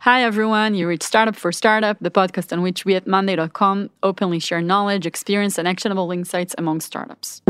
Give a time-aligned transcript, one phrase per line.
[0.00, 0.74] Hi, everyone.
[0.74, 5.06] You reach Startup for Startup, the podcast on which we at Monday.com openly share knowledge,
[5.06, 7.40] experience, and actionable insights among startups.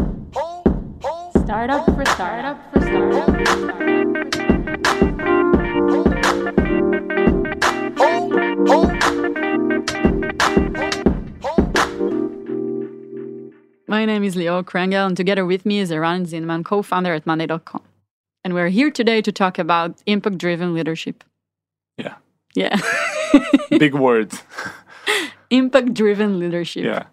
[1.44, 4.34] Startup for Startup for Startup.
[13.86, 17.26] My name is Lior Krengel, and together with me is Eran Zinman, co founder at
[17.26, 17.82] Monday.com.
[18.42, 21.22] And we're here today to talk about impact driven leadership.
[21.96, 22.14] Yeah.
[22.54, 22.80] Yeah.
[23.70, 24.42] Big words.
[25.50, 26.84] impact driven leadership.
[26.84, 27.04] Yeah.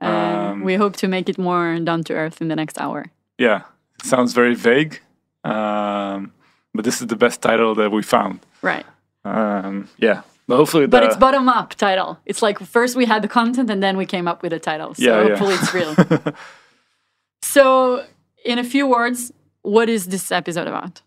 [0.00, 3.06] Um, we hope to make it more down to earth in the next hour.
[3.38, 3.62] Yeah.
[4.02, 5.00] Sounds very vague.
[5.44, 6.32] Um,
[6.74, 8.40] but this is the best title that we found.
[8.62, 8.84] Right.
[9.24, 10.22] Um, yeah.
[10.46, 12.18] But hopefully, But it's bottom up title.
[12.26, 14.94] It's like first we had the content and then we came up with a title.
[14.94, 15.28] So Yeah, yeah.
[15.28, 15.94] hopefully it's real.
[17.42, 18.04] so,
[18.44, 19.32] in a few words,
[19.62, 21.00] what is this episode about?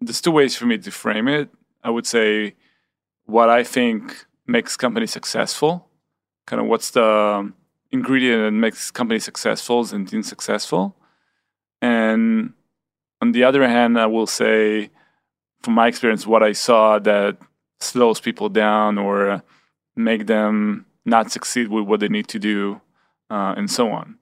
[0.00, 1.48] there's two ways for me to frame it.
[1.86, 2.56] I would say
[3.26, 5.88] what I think makes companies successful,
[6.44, 7.52] kind of what's the
[7.92, 10.96] ingredient that makes companies successful and teams successful.
[11.80, 12.54] And
[13.22, 14.90] on the other hand, I will say,
[15.62, 17.38] from my experience, what I saw that
[17.78, 19.40] slows people down or uh,
[19.94, 22.80] make them not succeed with what they need to do,
[23.30, 24.18] uh, and so on.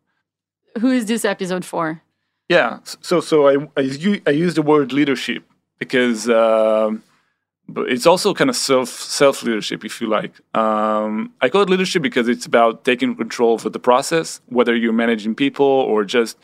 [0.80, 2.02] Who is this episode for?
[2.50, 2.80] Yeah.
[3.00, 5.44] So so I I, I use the word leadership
[5.78, 7.02] because um,
[7.68, 10.32] but it's also kind of self self leadership, if you like.
[10.54, 14.92] Um, I call it leadership because it's about taking control of the process, whether you're
[14.92, 16.38] managing people or just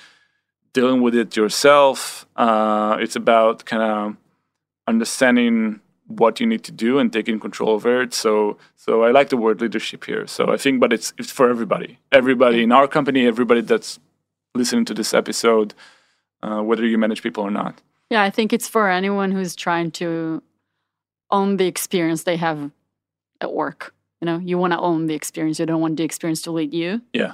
[0.72, 2.26] dealing with it yourself.
[2.36, 4.16] Uh, it's about kind of
[4.86, 8.14] understanding what you need to do and taking control over it.
[8.14, 10.26] So so I like the word leadership here.
[10.26, 14.00] So I think, but it's it's for everybody, everybody in our company, everybody that's
[14.54, 15.74] listening to this episode,
[16.42, 17.80] uh, whether you manage people or not.
[18.10, 20.42] Yeah, I think it's for anyone who's trying to
[21.30, 22.70] own the experience they have
[23.40, 23.94] at work.
[24.20, 25.58] You know, you want to own the experience.
[25.58, 27.00] You don't want the experience to lead you.
[27.12, 27.32] Yeah.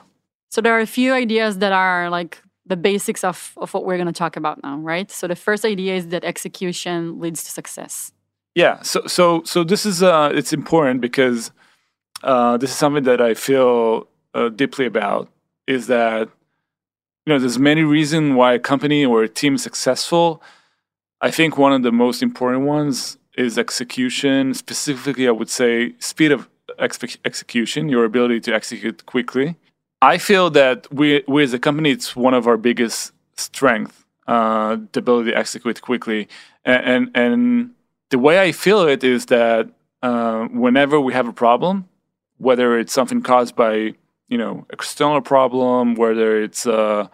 [0.51, 3.97] So there are a few ideas that are like the basics of, of what we're
[3.97, 5.11] going to talk about now, right?
[5.11, 8.13] So the first idea is that execution leads to success.
[8.55, 8.81] Yeah.
[8.83, 11.51] So so so this is uh it's important because
[12.23, 15.29] uh this is something that I feel uh, deeply about
[15.67, 16.31] is that
[17.27, 20.43] you know there's many reasons why a company or a team is successful.
[21.21, 24.55] I think one of the most important ones is execution.
[24.55, 26.49] Specifically, I would say speed of
[27.25, 29.57] execution, your ability to execute quickly.
[30.03, 34.77] I feel that we, we as a company, it's one of our biggest strength, uh,
[34.93, 36.29] the ability to execute quickly.
[36.65, 37.71] And, and, and
[38.11, 39.71] the way I feel it is that
[40.03, 41.89] uh, whenever we have a problem,
[42.39, 43.95] whether it's something caused by,
[44.29, 47.09] you know, external problem, whether it's, uh,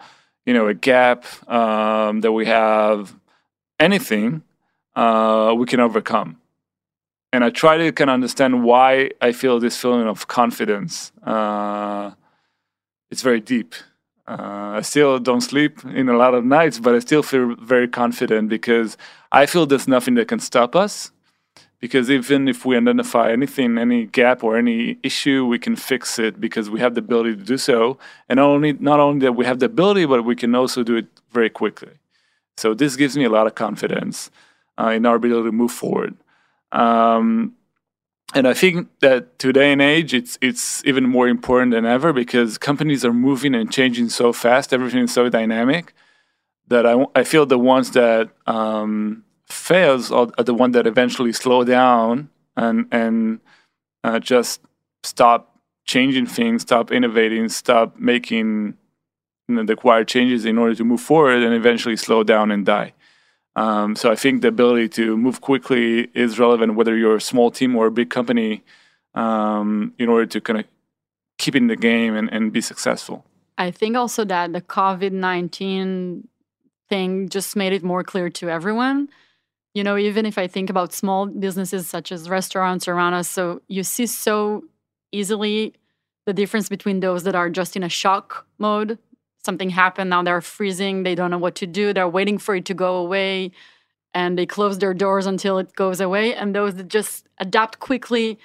[0.45, 3.15] you know, a gap um, that we have,
[3.79, 4.43] anything,
[4.95, 6.37] uh, we can overcome.
[7.31, 11.11] And I try to kind of understand why I feel this feeling of confidence.
[11.23, 12.11] Uh,
[13.09, 13.73] it's very deep.
[14.27, 17.87] Uh, I still don't sleep in a lot of nights, but I still feel very
[17.87, 18.97] confident because
[19.31, 21.11] I feel there's nothing that can stop us.
[21.79, 26.39] Because even if we identify anything, any gap or any issue, we can fix it
[26.39, 27.97] because we have the ability to do so.
[28.29, 30.95] And not only not only that we have the ability, but we can also do
[30.95, 31.91] it very quickly.
[32.55, 34.31] So this gives me a lot of confidence
[34.77, 36.15] in our ability to move forward.
[36.71, 37.53] Um,
[38.33, 42.57] and I think that today and age, it's it's even more important than ever because
[42.57, 44.73] companies are moving and changing so fast.
[44.73, 45.93] Everything is so dynamic
[46.67, 51.31] that I, I feel the ones that um, fails are, are the ones that eventually
[51.33, 53.39] slow down and and
[54.03, 54.61] uh, just
[55.03, 58.75] stop changing things, stop innovating, stop making
[59.47, 62.65] you know, the required changes in order to move forward, and eventually slow down and
[62.65, 62.93] die.
[63.55, 67.51] Um, so I think the ability to move quickly is relevant whether you're a small
[67.51, 68.63] team or a big company
[69.13, 70.65] um, in order to kind of
[71.37, 73.25] keep in the game and, and be successful.
[73.57, 76.27] I think also that the COVID 19
[76.89, 79.09] thing just made it more clear to everyone.
[79.73, 83.61] You know, even if I think about small businesses such as restaurants around us, so
[83.67, 84.63] you see so
[85.11, 85.73] easily
[86.25, 88.97] the difference between those that are just in a shock mode.
[89.45, 92.65] Something happened, now they're freezing, they don't know what to do, they're waiting for it
[92.65, 93.51] to go away,
[94.13, 96.33] and they close their doors until it goes away.
[96.33, 98.39] And those that just adapt quickly,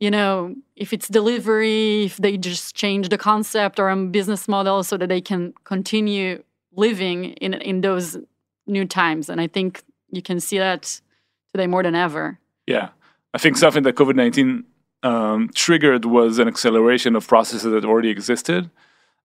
[0.00, 4.82] you know, if it's delivery, if they just change the concept or a business model
[4.82, 6.42] so that they can continue
[6.74, 8.18] living in in those
[8.66, 9.28] new times.
[9.28, 11.00] And I think you can see that
[11.52, 12.38] today more than ever.
[12.66, 12.88] Yeah,
[13.32, 14.64] I think something that COVID nineteen
[15.04, 18.70] um, triggered was an acceleration of processes that already existed,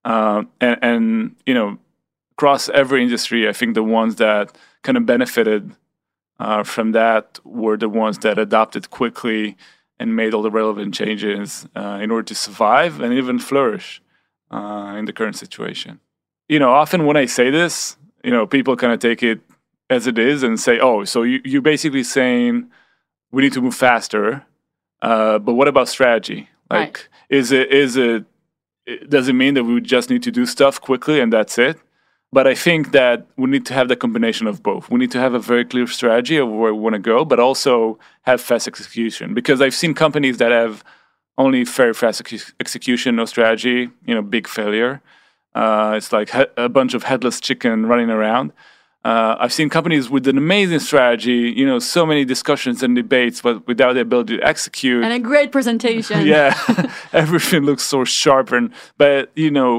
[0.05, 1.77] um, and, and you know,
[2.33, 5.75] across every industry, I think the ones that kind of benefited
[6.39, 9.57] uh, from that were the ones that adopted quickly
[9.99, 14.01] and made all the relevant changes uh, in order to survive and even flourish
[14.51, 15.99] uh, in the current situation.
[16.47, 19.41] You know, often when I say this, you know, people kind of take it
[19.89, 22.69] as it is and say, "Oh, so you you basically saying
[23.31, 24.45] we need to move faster,
[25.01, 26.49] uh, but what about strategy?
[26.69, 27.09] Like, Right.
[27.29, 28.25] is it is it
[28.88, 31.78] it mean that we just need to do stuff quickly and that's it?
[32.34, 34.89] But I think that we need to have the combination of both.
[34.89, 37.39] We need to have a very clear strategy of where we want to go, but
[37.39, 39.34] also have fast execution.
[39.34, 40.84] Because I've seen companies that have
[41.38, 45.01] only very fast ex- execution, no strategy, you know, big failure.
[45.56, 48.51] Uh, it's like he- a bunch of headless chicken running around.
[49.07, 53.38] Uh, I've seen companies with an amazing strategy, you know, so many discussions and debates,
[53.48, 56.18] but without the ability to execute And a great presentation.
[56.36, 56.51] yeah
[57.24, 58.65] everything looks so sharp and
[58.98, 59.71] but you know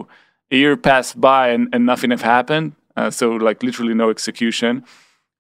[0.51, 4.73] a year passed by and, and nothing have happened uh, so like literally no execution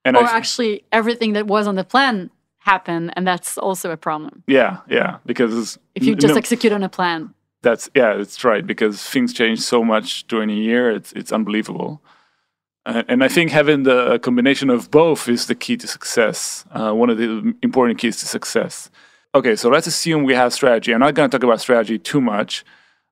[0.04, 2.30] and Or I, actually, everything that was on the plan
[2.72, 4.34] happened, and that's also a problem.
[4.46, 7.20] yeah yeah because If you just no, execute on a plan.
[7.66, 11.92] that's yeah that's right because things change so much during a year it's it's unbelievable
[12.88, 16.64] uh, and I think having the combination of both is the key to success.
[16.70, 18.90] Uh, one of the important keys to success.
[19.34, 20.94] Okay, so let's assume we have strategy.
[20.94, 22.64] I'm not going to talk about strategy too much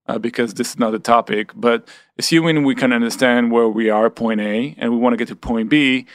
[0.08, 1.86] uh, because this is not the topic, but
[2.18, 5.36] assuming we can understand where we are, point A, and we want to get to
[5.36, 6.06] point B,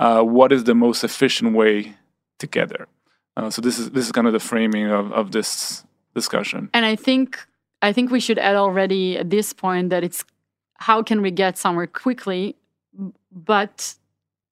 [0.00, 1.94] uh, what is the most efficient way
[2.40, 2.88] to get there?
[3.36, 5.84] Uh, so this is this is kind of the framing of, of this
[6.14, 6.70] discussion.
[6.74, 7.38] And I think
[7.82, 10.24] I think we should add already at this point that it's
[10.78, 12.56] how can we get somewhere quickly,
[13.32, 13.94] but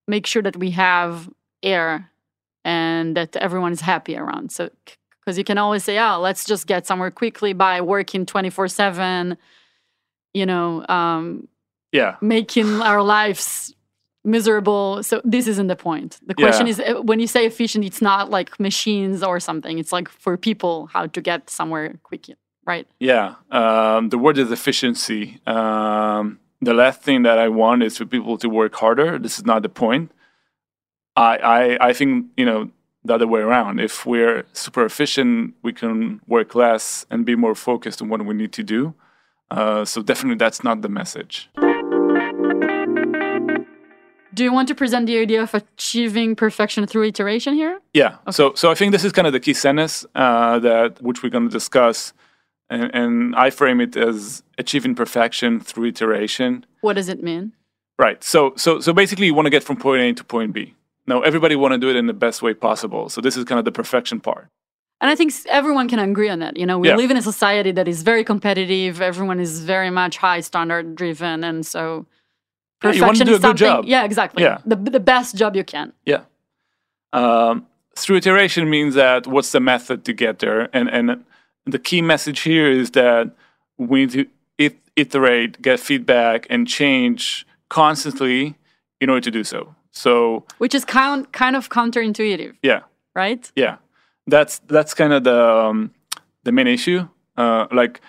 [0.07, 1.29] make sure that we have
[1.63, 2.11] air
[2.65, 4.53] and that everyone is happy around.
[4.53, 4.71] So
[5.21, 8.69] because you can always say, "Oh, let's just get somewhere quickly by working twenty four
[8.69, 9.37] seven,"
[10.35, 11.49] you know, um,
[11.93, 13.75] Yeah, making our lives
[14.25, 15.03] miserable.
[15.03, 16.19] So this isn't the point.
[16.27, 16.71] The question Yeah.
[16.73, 19.79] is uh, when you say efficient, it's not like machines or something.
[19.79, 22.27] It's like for people how to get somewhere quick,
[22.67, 22.87] right?
[23.01, 25.41] Yeah, um, the word is efficiency.
[25.47, 29.19] Um, the last thing that I want is for people to work harder.
[29.19, 30.11] This is not the point.
[31.17, 32.71] I, I, I think you know
[33.05, 33.81] the other way around.
[33.81, 38.35] If we're super efficient, we can work less and be more focused on what we
[38.35, 38.95] need to do.
[39.51, 41.49] Uh, so definitely, that's not the message.
[44.35, 47.81] Do you want to present the idea of achieving perfection through iteration here?
[47.93, 48.19] Yeah.
[48.31, 51.31] So so I think this is kind of the key sentence uh, that which we're
[51.31, 52.13] going to discuss,
[52.71, 56.65] and, and I frame it as achieving perfection through iteration.
[56.81, 57.53] What does it mean?
[57.99, 58.23] Right.
[58.23, 60.75] So so so basically, you want to get from point A to point B.
[61.07, 63.09] Now, everybody want to do it in the best way possible.
[63.09, 64.49] So this is kind of the perfection part.
[65.01, 66.57] And I think everyone can agree on that.
[66.57, 66.97] You know, we Yeah.
[66.97, 69.01] live in a society that is very competitive.
[69.01, 72.05] Everyone is very much high standard driven, and so
[72.85, 73.67] Yeah, perfection do is a good something.
[73.67, 73.85] job.
[73.87, 74.43] Yeah, exactly.
[74.43, 74.59] Yeah.
[74.67, 75.93] The the best job you can.
[76.05, 76.23] Yeah.
[77.13, 77.67] Um,
[77.97, 81.25] through iteration means that what's the method to get there, and and
[81.73, 83.31] the key message here is that
[83.77, 84.27] we need to
[84.59, 88.57] it- iterate, get feedback, and change constantly
[89.01, 89.75] in order to do so.
[89.91, 92.83] So Which is kind kind of counterintuitive, yeah,
[93.15, 93.51] right?
[93.57, 93.77] yeah
[94.29, 95.91] that's that's kind of the um,
[96.45, 98.01] the main issue uh, like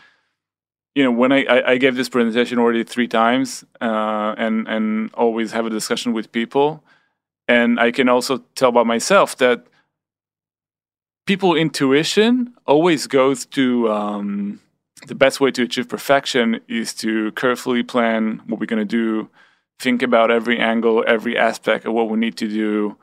[0.93, 5.09] you know when I, I, I gave this presentation already three times uh, and and
[5.13, 6.83] always have a discussion with people
[7.47, 9.65] and i can also tell by myself that
[11.29, 14.59] people intuition always goes to um,
[15.05, 19.29] the best way to achieve perfection is to carefully plan what we're going to do
[19.77, 22.97] think about every angle every aspect of what we need to do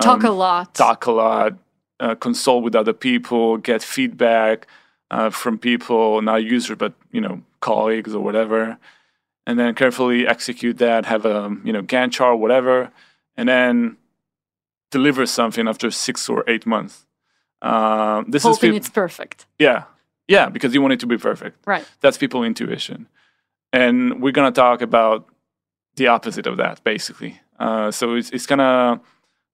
[0.00, 0.74] Talk um, a lot.
[0.74, 1.54] talk a lot,
[1.98, 4.68] uh, consult with other people, get feedback
[5.10, 8.78] uh, from people, not users, but you know colleagues or whatever,
[9.44, 11.04] and then carefully execute that.
[11.04, 12.90] Have a you know Gantt chart, whatever,
[13.36, 13.96] and then
[14.90, 17.06] deliver something after six or eight months.
[17.62, 19.46] Um, this is hoping it's perfect.
[19.58, 19.84] yeah,
[20.28, 21.64] yeah, because you want it to be perfect.
[21.66, 21.84] Right.
[22.00, 23.08] That's people intuition,
[23.72, 25.28] and we're gonna talk about
[25.96, 27.40] the opposite of that, basically.
[27.58, 29.00] Uh, so it's it's kind of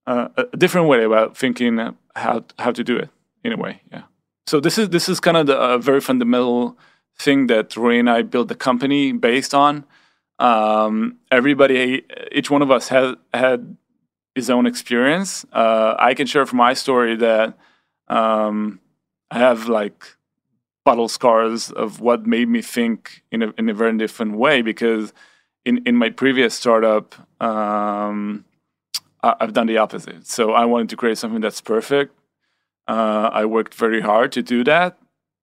[0.06, 3.10] uh, a different way about thinking how how to do it
[3.44, 3.82] in a way.
[3.92, 4.02] Yeah.
[4.46, 6.78] So this is this is kind of the uh, very fundamental
[7.18, 9.84] thing that Roy and I built the company based on.
[10.38, 13.76] Um, everybody, each one of us had had
[14.34, 15.44] his own experience.
[15.52, 17.58] Uh, I can share from my story that
[18.08, 18.80] um,
[19.30, 20.04] I have like
[20.84, 25.12] battle scars of what made me think in a in a very different way because
[25.64, 27.14] in in my previous startup.
[27.42, 28.44] Um,
[29.22, 30.26] I- I've done the opposite.
[30.26, 32.14] So I wanted to create something that's perfect.
[32.86, 34.96] Uh, I worked very hard to do that.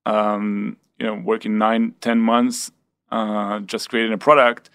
[0.06, 2.72] Um, you know, working nine, ten months,
[3.12, 4.70] uh, just creating a product.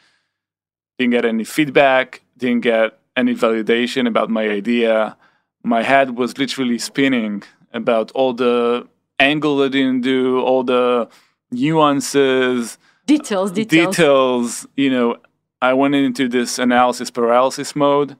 [0.98, 2.22] Didn't get any feedback.
[2.36, 5.16] Didn't get any validation about my idea.
[5.62, 7.42] my head was literally spinning
[7.72, 8.86] about all the
[9.18, 11.08] angle I didn't do, all the
[11.50, 14.66] nuances, details, details, details.
[14.76, 15.16] You know,
[15.60, 18.16] I went into this analysis paralysis mode,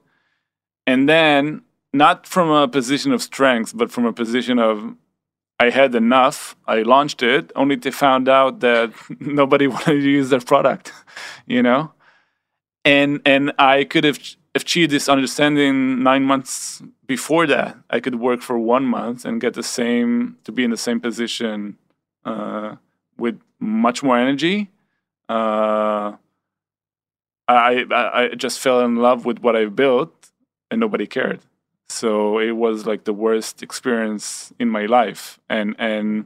[0.85, 1.61] and then
[1.93, 4.95] not from a position of strength, but from a position of
[5.59, 6.55] I had enough.
[6.65, 10.91] I launched it, only to find out that nobody wanted to use their product.
[11.47, 11.91] You know,
[12.85, 14.19] and and I could have
[14.61, 17.77] achieved this understanding nine months before that.
[17.89, 20.99] I could work for one month and get the same to be in the same
[20.99, 21.77] position
[22.25, 22.75] uh,
[23.17, 24.69] with much more energy.
[25.29, 26.13] Uh,
[27.47, 30.13] I, I I just fell in love with what I built,
[30.69, 31.41] and nobody cared.
[31.89, 36.25] So it was like the worst experience in my life, and and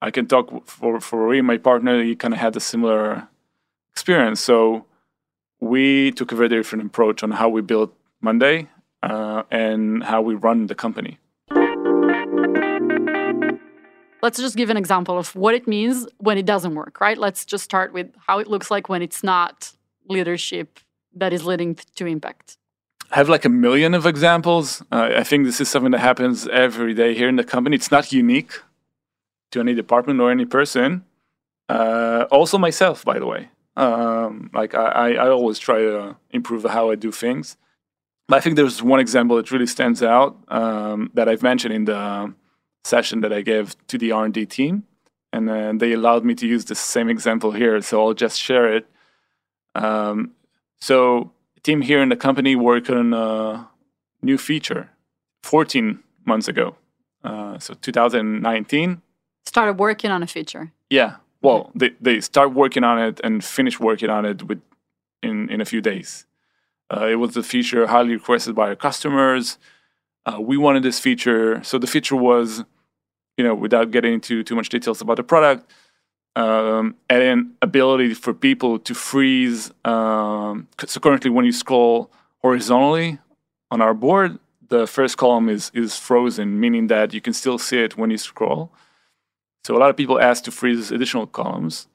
[0.00, 2.02] I can talk for for my partner.
[2.02, 3.28] He kind of had a similar
[3.92, 4.40] experience.
[4.40, 4.86] So
[5.60, 8.68] we took a very different approach on how we built Monday
[9.02, 11.18] uh, and how we run the company.
[14.22, 17.16] Let's just give an example of what it means when it doesn't work, right?
[17.16, 19.72] Let's just start with how it looks like when it's not
[20.08, 20.80] leadership
[21.14, 22.56] that is leading to impact.
[23.12, 24.82] I have like a million of examples.
[24.90, 27.76] Uh, I think this is something that happens every day here in the company.
[27.76, 28.52] It's not unique
[29.52, 31.04] to any department or any person.
[31.68, 33.50] Uh, also, myself, by the way.
[33.76, 37.56] Um, like I, I always try to improve how I do things.
[38.28, 41.84] But I think there's one example that really stands out um, that I've mentioned in
[41.84, 42.34] the
[42.84, 44.84] session that I gave to the R&D team,
[45.32, 47.80] and uh, they allowed me to use the same example here.
[47.82, 48.88] So I'll just share it.
[49.74, 50.32] Um,
[50.80, 51.32] so
[51.66, 53.68] team here in the company worked on a
[54.22, 54.90] new feature
[55.42, 56.76] 14 months ago.
[57.24, 59.02] Uh, so 2019.
[59.44, 60.72] Started working on a feature.
[60.90, 61.16] Yeah,
[61.46, 64.60] well they, they start working on it and finish working on it with
[65.22, 66.26] in, in a few days.
[66.92, 69.58] Uh, it was a feature highly requested by our customers.
[70.26, 71.62] Uh, we wanted this feature.
[71.64, 72.64] So the feature was
[73.36, 75.70] you know without getting into too much details about the product
[76.36, 82.10] um, an ability for people to freeze um, so currently when you scroll
[82.42, 83.18] horizontally
[83.70, 84.38] on our board
[84.68, 88.18] the first column is is frozen meaning that you can still see it when you
[88.18, 88.70] scroll
[89.66, 91.88] so a lot of people asked to freeze additional columns.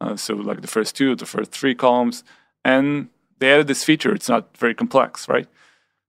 [0.00, 2.24] Uh, so like the first two, the first three columns,
[2.64, 4.12] and they added this feature.
[4.12, 5.46] It's not very complex, right?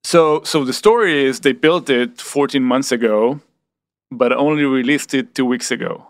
[0.04, 3.40] So so the story is they built it 14 months ago,
[4.10, 6.08] but only released it two weeks ago,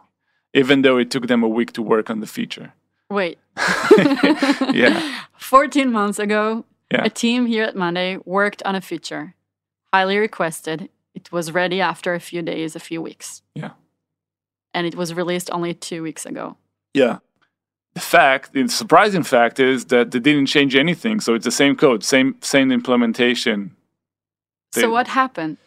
[0.54, 2.72] even though it took them a week to work on the feature.
[3.10, 3.38] Wait.
[4.72, 5.20] yeah.
[5.38, 7.04] 14 months ago, Yeah.
[7.06, 9.36] a team here at Monday worked on a feature,
[9.94, 10.90] highly requested.
[11.14, 13.42] It was ready after a few days, a few weeks.
[13.54, 13.72] Yeah.
[14.74, 16.58] And it was released only two weeks ago.
[16.94, 17.20] Yeah.
[17.94, 21.20] The fact, the surprising fact is that they didn't change anything.
[21.20, 23.76] So it's the same code, same same implementation.
[24.74, 25.58] They- so what happened?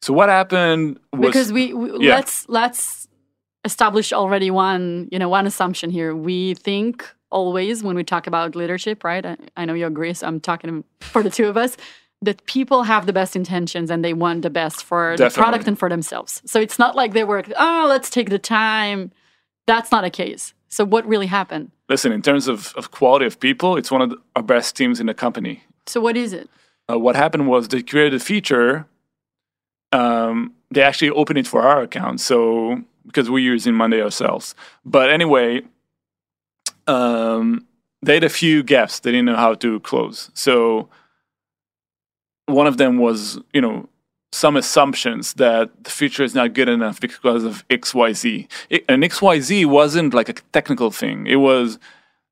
[0.00, 2.16] So what happened was because we, we yeah.
[2.16, 3.08] let's let's
[3.64, 8.54] establish already one you know one assumption here we think always when we talk about
[8.54, 11.76] leadership right i, I know you agree so i'm talking for the two of us
[12.24, 15.78] that people have the best intentions and they want the best for the product and
[15.78, 19.10] for themselves so it's not like they work oh let's take the time
[19.66, 23.38] that's not a case so what really happened listen, in terms of, of quality of
[23.40, 25.62] people, it's one of the, our best teams in the company.
[25.86, 26.48] so what is it
[26.90, 28.86] Uh, what happened was they created a feature.
[29.92, 34.54] Um, they actually opened it for our account, so because we're using Monday ourselves.
[34.84, 35.62] But anyway,
[36.86, 37.66] um,
[38.02, 40.30] they had a few gaps they didn't know how to close.
[40.34, 40.88] So
[42.46, 43.88] one of them was, you know,
[44.32, 48.50] some assumptions that the feature is not good enough because of XYZ.
[48.68, 51.26] It, and XYZ wasn't like a technical thing.
[51.26, 51.78] It was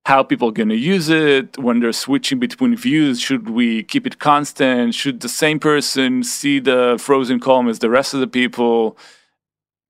[0.04, 3.20] how people are going to use it when they're switching between views.
[3.20, 4.94] Should we keep it constant?
[4.94, 8.98] Should the same person see the frozen column as the rest of the people?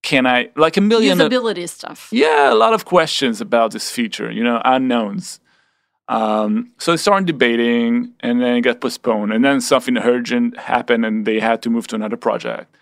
[0.02, 1.18] Can I like a million?
[1.20, 5.40] of- usability stuff yeah, a lot of questions about this feature, you know, unknowns.
[6.12, 9.32] Um, so they started debating and then it got postponed.
[9.32, 12.74] And then something urgent happened and they had to move to another project.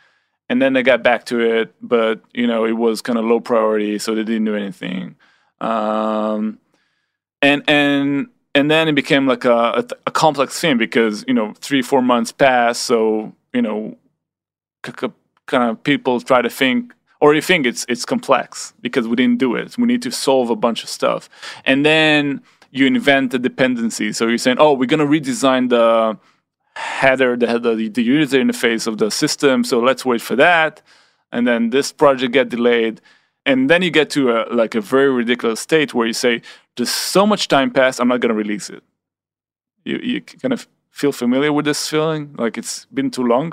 [0.48, 3.38] And then they got back to it, but, you know, it was kind of low
[3.38, 5.14] priority, so they didn't do anything.
[5.60, 6.58] Um,
[7.40, 11.54] and, and, and then it became like a, a, a complex thing because, you know,
[11.60, 12.82] three, four months passed.
[12.82, 13.96] So, you know,
[14.84, 15.12] c- c-
[15.46, 19.38] kind of people try to think or you think it's it's complex because we didn't
[19.38, 19.76] do it.
[19.78, 21.28] We need to solve a bunch of stuff,
[21.66, 24.12] and then you invent a dependency.
[24.12, 26.18] So you're saying, oh, we're gonna redesign the
[26.74, 29.64] header, the the, the user interface of the system.
[29.64, 30.82] So let's wait for that,
[31.32, 33.00] and then this project get delayed,
[33.44, 36.42] and then you get to a like a very ridiculous state where you say,
[36.76, 38.82] there's so much time passed, I'm not gonna release it.
[39.84, 43.52] You you kind of feel familiar with this feeling, like it's been too long.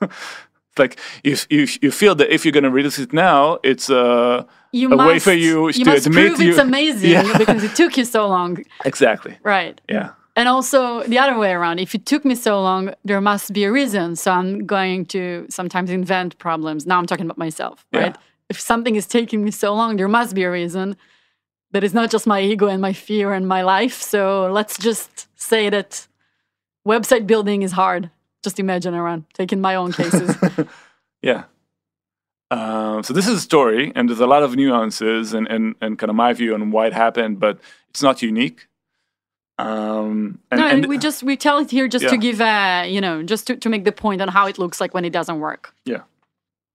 [0.78, 4.44] like if you you feel that if you're going to release it now, it's uh,
[4.72, 6.50] You a must, way for you, you to must admit you.
[6.50, 7.38] it's amazing Yeah.
[7.38, 8.58] because it took you so long.
[8.84, 9.36] exactly.
[9.42, 9.80] Right.
[9.88, 10.10] Yeah.
[10.36, 11.80] And also the other way around.
[11.80, 14.16] If it took me so long, there must be a reason.
[14.16, 16.86] So I'm going to sometimes invent problems.
[16.86, 18.00] Now I'm talking about myself, Yeah.
[18.02, 18.16] right?
[18.48, 20.96] If something is taking me so long, there must be a reason.
[21.72, 24.00] That is not just my ego and my fear and my life.
[24.02, 26.06] So let's just say that
[26.86, 28.10] website building is hard.
[28.42, 30.36] Just imagine around taking my own cases.
[31.22, 31.44] Yeah.
[32.50, 35.98] Um, so this is a story, and there's a lot of nuances and, and, and
[35.98, 38.66] kind of my view on why it happened, but it's not unique.
[39.58, 42.98] Um, and, no, and we just we tell it here just to give a you
[42.98, 45.38] know just to, to make the point on how it looks like when it doesn't
[45.38, 45.74] work.
[45.84, 46.02] Yeah.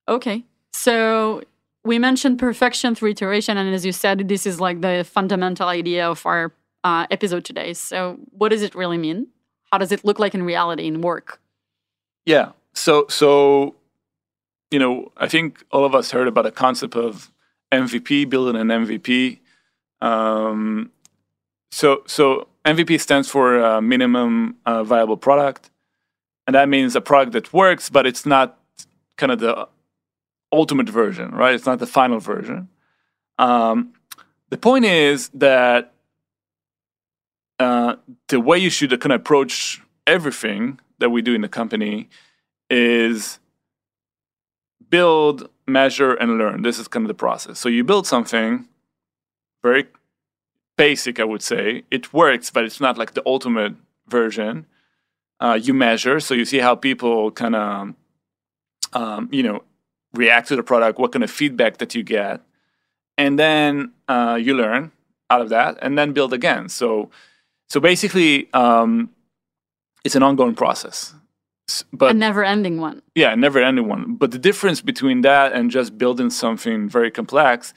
[0.07, 0.43] Okay.
[0.71, 1.41] So
[1.83, 6.07] we mentioned perfection through iteration, and as you said, this is like the fundamental idea
[6.07, 6.53] of our
[6.83, 7.73] uh, episode today.
[7.73, 9.27] So what does it really mean?
[9.71, 11.41] How does it look like in reality in work?
[12.25, 12.51] Yeah.
[12.73, 13.75] So so
[14.71, 17.31] you know, I think all of us heard about the concept of
[17.71, 19.39] MVP, building an MVP.
[20.01, 20.91] Um,
[21.71, 25.69] so so MVP stands for uh, minimum uh, viable product,
[26.47, 28.59] and that means a product that works, but it's not
[29.17, 29.67] kind of the
[30.51, 31.53] ultimate version, right?
[31.53, 32.69] It's not the final version.
[33.37, 33.93] Um,
[34.49, 35.93] the point is that
[37.59, 37.95] uh,
[38.27, 42.09] the way you should kind of approach everything that we do in the company
[42.69, 43.39] is
[44.89, 46.61] build, measure, and learn.
[46.61, 47.59] This is kind of the process.
[47.59, 48.67] So you build something
[49.63, 49.87] very
[50.77, 51.83] basic, I would say.
[51.89, 53.73] It works, but it's not like the ultimate
[54.07, 54.65] version.
[55.39, 57.93] Uh, you measure, so you see how people kind of,
[58.93, 59.63] um, you know,
[60.13, 62.41] react to the product, what kind of feedback that you get,
[63.17, 64.91] and then uh, you learn
[65.29, 66.69] out of that, and then build again.
[66.69, 67.09] So,
[67.67, 69.09] so basically, um,
[70.05, 71.13] it's an ongoing process.
[71.91, 73.01] But a never ending one.
[73.15, 74.15] yeah, a never ending one.
[74.15, 77.73] But the difference between that and just building something very complex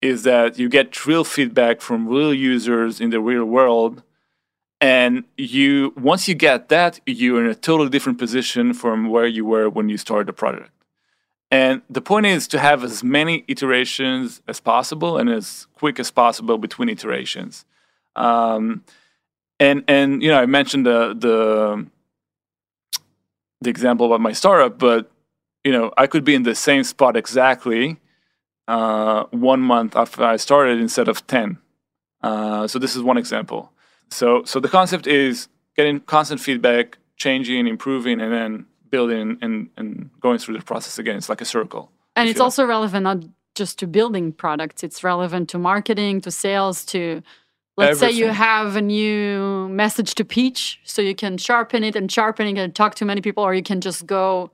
[0.00, 4.02] is that you get real feedback from real users in the real world.
[4.80, 9.44] And you once you get that, you're in a totally different position from where you
[9.44, 10.70] were when you started the project.
[11.50, 16.10] And the point is to have as many iterations as possible and as quick as
[16.10, 17.64] possible between iterations.
[18.16, 18.84] Um,
[19.60, 21.86] and and you know, I mentioned the the
[23.60, 25.10] the example about my startup, but
[25.64, 28.00] you know, I could be in the same spot exactly
[28.68, 31.58] uh, one month after I started instead of ten.
[32.22, 33.72] Uh, so this is one example.
[34.10, 40.10] So so the concept is getting constant feedback, changing, improving, and then building and, and
[40.20, 41.16] going through the process again.
[41.16, 41.92] It's like a circle.
[42.16, 43.18] And it's also relevant not
[43.54, 47.22] just to building products, it's relevant to marketing, to sales, to
[47.78, 52.10] let's say you have a new message to pitch, so you can sharpen it and
[52.10, 54.50] sharpen it and talk to many people, or you can just go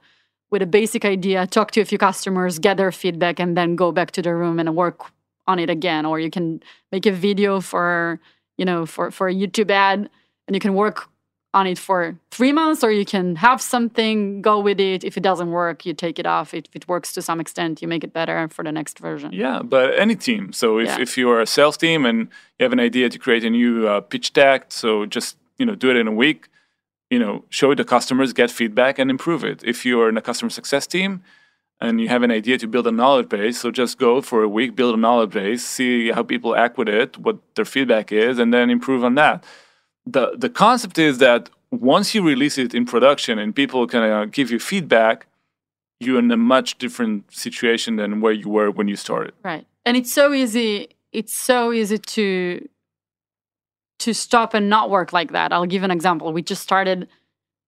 [0.50, 3.90] with a basic idea, talk to a few customers, get their feedback, and then go
[3.90, 5.10] back to the room and work
[5.46, 6.06] on it again.
[6.06, 8.20] Or you can make a video for,
[8.56, 10.08] you know, for, for a YouTube ad
[10.46, 11.08] and you can work
[11.54, 11.98] on it for
[12.30, 15.94] three months or you can have something go with it if it doesn't work you
[15.94, 18.72] take it off if it works to some extent you make it better for the
[18.72, 20.52] next version Yeah, but any team.
[20.52, 21.00] So if, Yeah.
[21.06, 22.18] if you're a sales team and
[22.58, 25.76] you have an idea to create a new uh, pitch deck, so just you know
[25.84, 26.40] do it in a week.
[27.10, 29.58] You know, show it to customers, get feedback, and improve it.
[29.72, 31.10] If you're in a customer success team
[31.84, 34.48] and you have an idea to build a knowledge base, so just go for a
[34.58, 38.38] week, build a knowledge base, see how people act with it, what their feedback is,
[38.42, 39.44] and then improve on that.
[40.06, 44.26] The The concept is that once you release it in production and people can uh,
[44.26, 45.26] give you feedback,
[46.00, 49.32] you're in a much different situation than where you were when you started.
[49.42, 49.66] right.
[49.86, 52.68] And it's so easy it's so easy to
[54.00, 55.52] to stop and not work like that.
[55.52, 56.32] I'll give an example.
[56.32, 57.08] We just started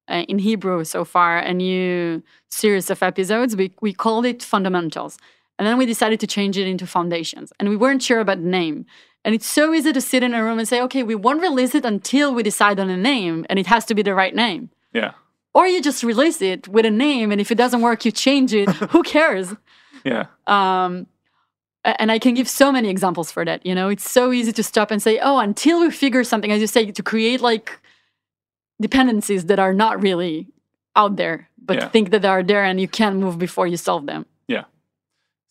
[0.08, 3.56] uh, in hebrew so far a new series of episodes.
[3.56, 5.18] We, we called it fundamentals.
[5.58, 7.52] And then we decided to change it into foundations.
[7.58, 8.86] And we weren't sure about the name
[9.26, 11.74] and it's so easy to sit in a room and say okay we won't release
[11.74, 14.62] it until we decide on a name and it has to be the right name
[15.00, 15.12] Yeah.
[15.52, 18.50] or you just release it with a name and if it doesn't work you change
[18.62, 19.46] it who cares
[20.04, 20.24] Yeah.
[20.46, 21.06] um,
[22.00, 23.58] and I can give so many examples for that.
[23.68, 26.60] You know, it's so easy to stop and say, "Oh, until we figure something," as
[26.60, 27.68] you say, to create like
[28.80, 30.48] dependencies that are not really
[30.96, 31.88] out there, but Yeah.
[31.94, 34.26] think that they are there, and you can't move before you solve them.
[34.48, 34.64] Yeah.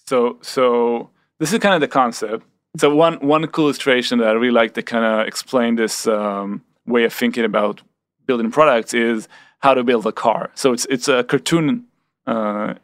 [0.10, 1.10] So so
[1.40, 2.44] this is kind of the concept.
[2.78, 6.64] So one one cool illustration that I really like to kind of explain this um,
[6.86, 7.82] way of thinking about
[8.26, 9.28] building products is
[9.60, 10.52] how to build a car.
[10.56, 11.86] So it's it's a cartoon
[12.28, 12.76] uh,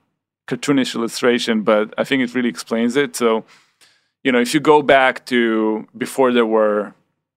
[0.47, 3.15] cartoonish illustration, but I think it really explains it.
[3.15, 3.43] So
[4.23, 6.93] you know, if you go back to before there were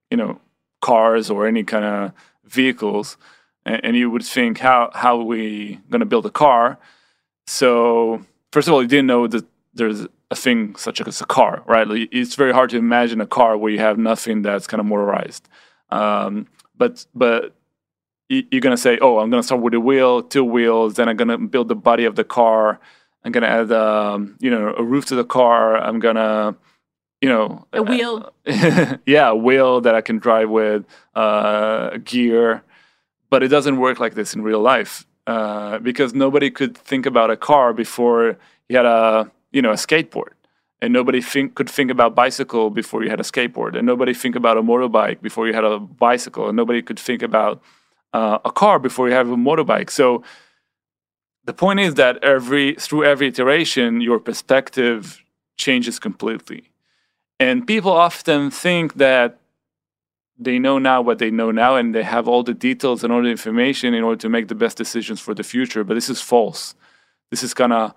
[0.09, 0.39] you know
[0.81, 2.11] cars or any kind of
[2.45, 3.17] vehicles,
[3.65, 6.77] and, and you would think how how are we going to build a car
[7.47, 11.63] so first of all you didn't know that there's a thing such as a car
[11.67, 11.87] right?
[11.87, 14.85] Like, it's very hard to imagine a car where you have nothing that's kind of
[14.85, 15.47] motorized.
[15.89, 17.55] Um, but but
[18.27, 21.07] you're going to say oh i'm going to start with a wheel two wheels then
[21.07, 22.79] i'm going to build the body of the car.
[23.25, 25.77] I'm going to add um, you know a roof to the car.
[25.77, 26.55] I'm going to
[27.21, 28.31] you know a wheel.
[29.05, 30.85] Yeah a wheel that i can drive with
[31.15, 32.63] uh, gear.
[33.31, 37.31] But it doesn't work like this in real life uh, because nobody could think about
[37.31, 38.37] a car before
[38.69, 40.33] you had a you know a skateboard.
[40.81, 43.77] And nobody think, could think about bicycle before you had a skateboard.
[43.77, 46.49] And nobody think about a motorbike before you had a bicycle.
[46.49, 47.63] And nobody could think about
[48.13, 49.89] uh, a car before you have a motorbike.
[49.89, 50.23] So
[51.45, 55.23] the point is that every through every iteration your perspective
[55.57, 56.71] changes completely.
[57.39, 59.39] And people often think that
[60.37, 63.23] they know now what they know now and they have all the details and all
[63.23, 66.19] the information in order to make the best decisions for the future but this is
[66.21, 66.75] false.
[67.31, 67.93] This is of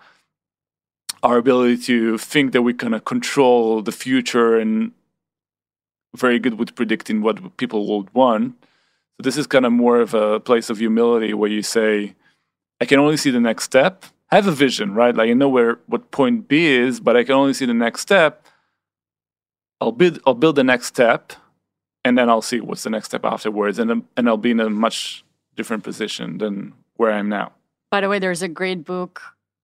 [1.22, 4.92] our ability to think that we kind of uh, control the future and
[6.16, 8.54] very good with predicting what people will want.
[9.16, 12.14] So this is kind of more of a place of humility where you say
[12.80, 14.04] i can only see the next step.
[14.30, 15.14] Have a vision right?
[15.14, 18.00] Like i know where what point b is but i can only see the next
[18.02, 18.46] step.
[19.80, 21.32] I'll build i'll build the next step
[22.04, 24.70] and then I'll see what's the next step afterwards, and and I'll be in a
[24.70, 25.24] much
[25.56, 27.52] different position than where I am now.
[27.90, 29.20] By the way, there's a great book,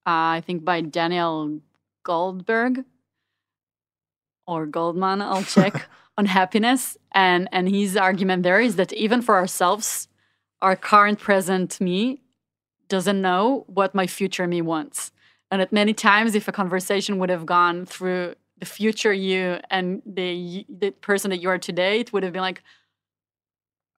[0.07, 1.61] uh, I think by Daniel
[2.05, 2.85] Goldberg
[4.47, 5.23] or Goldman.
[5.23, 5.89] I'll check
[6.19, 10.09] on happiness, and and his argument there is that even for ourselves,
[10.63, 12.23] our current present me
[12.89, 15.11] doesn't know what my future me wants,
[15.51, 20.03] and at many times, if a conversation would have gone through the future you and
[20.07, 22.63] the the person that you are today, it would have been like,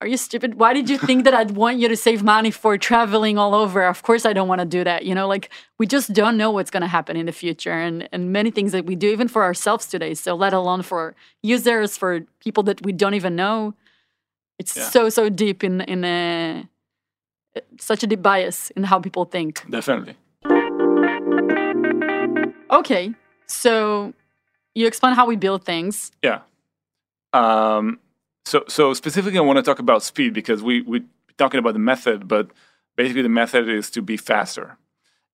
[0.00, 0.56] "Are you stupid?
[0.56, 3.84] Why did you think that I'd want you to save money for traveling all over?
[3.84, 5.04] Of course, I don't want to do that.
[5.04, 8.08] You know, like we just don't know what's going to happen in the future, and
[8.12, 10.14] and many things that we do, even for ourselves today.
[10.14, 13.74] So let alone for users, for people that we don't even know.
[14.58, 14.88] It's yeah.
[14.88, 16.68] so so deep in in a
[17.78, 19.64] such a deep bias in how people think.
[19.70, 20.16] Definitely.
[22.70, 23.14] Okay,
[23.46, 24.12] so
[24.74, 26.12] you explain how we build things.
[26.22, 26.40] Yeah.
[27.32, 27.98] Um,
[28.46, 31.02] so so specifically, I want to talk about speed because we we
[31.36, 32.50] talking about the method, but
[32.96, 34.78] basically the method is to be faster,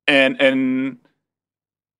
[0.09, 0.98] and and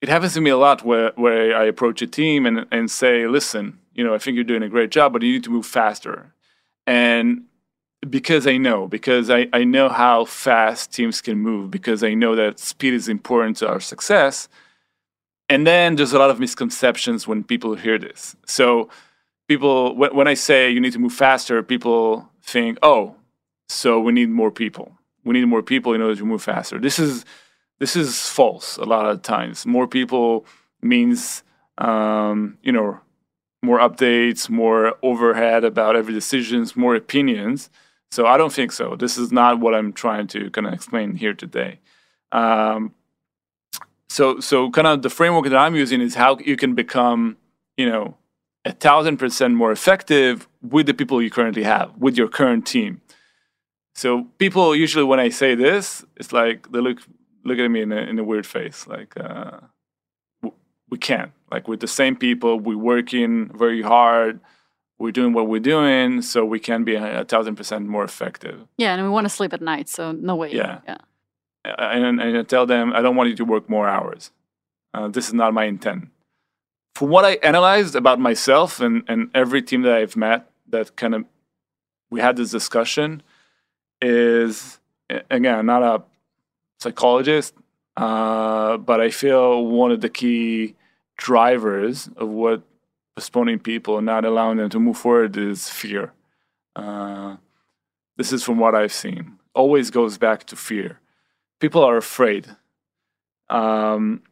[0.01, 3.27] it happens to me a lot where where I approach a team and and say,
[3.27, 5.67] listen, you know, I think you're doing a great job, but you need to move
[5.67, 6.33] faster,
[6.87, 7.43] and
[8.09, 12.35] because I know, because I, I know how fast teams can move, because I know
[12.35, 14.49] that speed is important to our success,
[15.51, 18.35] and then there's a lot of misconceptions when people hear this.
[18.47, 18.89] So
[19.53, 23.17] people, when, when I say you need to move faster, people think, oh,
[23.69, 24.87] so we need more people.
[25.25, 26.79] We need more people in order to move faster.
[26.79, 27.25] This is
[27.79, 29.67] this is false a lot of times.
[29.67, 30.47] More people
[30.81, 31.43] means
[31.79, 33.01] um, you know
[33.63, 37.71] more updates, more overhead about every decisions, more opinions.
[38.11, 38.97] So I don't think so.
[38.97, 41.79] This is not what I'm trying to kind of explain here today.
[42.33, 42.95] Um,
[44.13, 47.37] so so kind of the framework that i'm using is how you can become
[47.79, 48.15] you know
[48.65, 53.01] a thousand percent more effective with the people you currently have with your current team.
[53.95, 56.99] So people usually when i say this it's like they look
[57.45, 59.59] look at me in a, in a weird face like uh,
[60.89, 61.33] we can't.
[61.51, 64.41] Like with the same people we're working very hard
[64.99, 68.67] we're doing what we're doing so we can be a, a thousand percent more effective.
[68.77, 70.53] Yeah and we want to sleep at night so no way.
[70.53, 70.79] Yeah.
[70.87, 70.99] Yeah.
[71.65, 74.31] And, and I tell them, I don't want you to work more hours.
[74.95, 76.09] Uh, this is not my intent.
[77.03, 81.17] From what I analyzed about myself and, and every team that I've met that kind
[81.17, 81.25] of
[82.13, 83.25] we had this discussion
[84.01, 84.79] is
[85.29, 86.05] again not a
[86.79, 87.55] psychologist,
[87.97, 90.77] uh, but I feel one of the key
[91.17, 92.63] drivers of what
[93.17, 96.13] postponing people and not allowing them to move forward is fear.
[96.77, 97.39] Uh,
[98.17, 99.41] this is from what I've seen.
[99.57, 101.01] Always goes back to fear
[101.59, 102.47] people are afraid.
[103.51, 104.23] Um,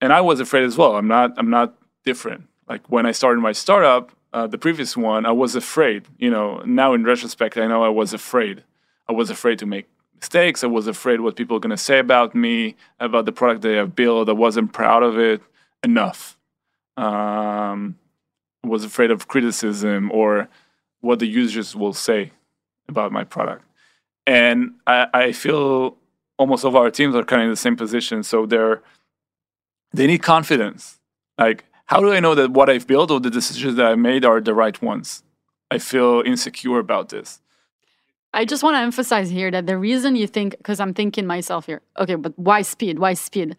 [0.00, 0.96] and I was afraid as well.
[0.96, 1.32] I'm not.
[1.36, 2.48] I'm not different.
[2.68, 6.06] Like when I started my startup, uh, the previous one, I was afraid.
[6.18, 8.64] You know, now in retrospect, I know I was afraid.
[9.08, 9.86] I was afraid to make
[10.20, 10.64] mistakes.
[10.64, 13.78] I was afraid what people are going to say about me, about the product that
[13.78, 14.28] I built.
[14.28, 15.42] I wasn't proud of it
[15.82, 16.38] enough.
[16.96, 17.98] Um,
[18.64, 20.48] I was afraid of criticism or
[21.00, 22.32] what the users will say
[22.88, 23.64] about my product.
[24.26, 25.96] And I, I feel
[26.38, 28.22] almost all of our teams are kind of in the same position.
[28.22, 28.82] So they're
[29.96, 30.98] they need confidence.
[31.38, 34.24] Like, how do I know that what I've built or the decisions that I made
[34.24, 35.22] are the right ones?
[35.70, 37.40] I feel insecure about this.
[38.32, 41.66] I just want to emphasize here that the reason you think, because I'm thinking myself
[41.66, 42.98] here, okay, but why speed?
[42.98, 43.56] Why speed?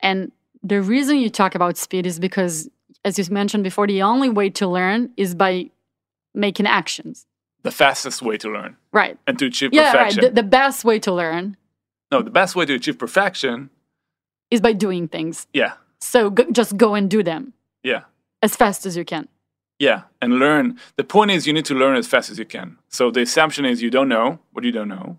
[0.00, 2.68] And the reason you talk about speed is because,
[3.04, 5.70] as you mentioned before, the only way to learn is by
[6.34, 7.26] making actions.
[7.64, 9.18] The fastest way to learn Right.
[9.26, 10.22] and to achieve Yeah, perfection.
[10.24, 10.34] right.
[10.34, 11.56] The, the best way to learn
[12.10, 13.68] no, the best way to achieve perfection.
[14.50, 15.46] Is by doing things.
[15.52, 18.02] Yeah, So just go and do them yeah,
[18.42, 19.28] as fast as you can.
[19.78, 20.78] yeah, and learn.
[20.96, 22.78] The point is, you need to learn as fast as you can.
[22.88, 25.18] So the assumption is you don't know what you don't know.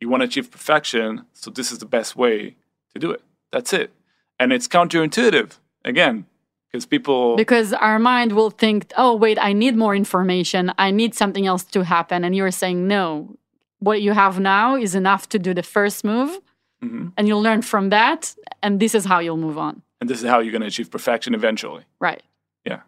[0.00, 2.56] You want to achieve perfection, so this is the best way
[2.94, 3.22] to do it.
[3.52, 3.90] That's it,
[4.38, 6.26] and it's counterintuitive again
[6.70, 7.36] because people.
[7.36, 10.72] Because our mind will think, oh, wait, I need more information.
[10.78, 12.24] I need something else to happen.
[12.24, 13.36] And you're saying, no,
[13.80, 16.38] what you have now is enough to do the first move.
[16.82, 17.12] Mhm.
[17.16, 18.34] And you'll learn from that.
[18.62, 19.82] And this is how you'll move on.
[20.02, 21.84] and this is how you're going to achieve perfection eventually.
[22.00, 22.22] Right.
[22.64, 22.80] Yeah.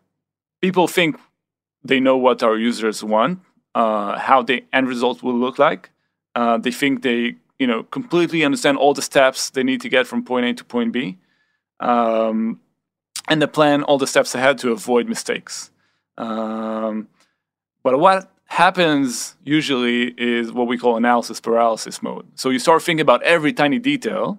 [0.62, 1.16] People think
[1.84, 3.40] they know what our users want,
[3.74, 5.90] uh, how the end result will look like.
[6.34, 10.06] Uh, they think they, you know, completely understand all the steps they need to get
[10.06, 11.18] from point A to point B,
[11.80, 12.60] um,
[13.28, 15.70] and they plan all the steps ahead to avoid mistakes.
[16.16, 17.08] Um,
[17.82, 22.26] but what happens usually is what we call analysis paralysis mode.
[22.34, 24.38] So you start thinking about every tiny detail.